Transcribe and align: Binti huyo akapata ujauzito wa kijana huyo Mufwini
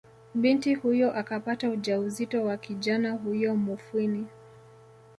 Binti 0.35 0.75
huyo 0.75 1.13
akapata 1.15 1.69
ujauzito 1.69 2.43
wa 2.45 2.57
kijana 2.57 3.11
huyo 3.11 3.55
Mufwini 3.55 4.27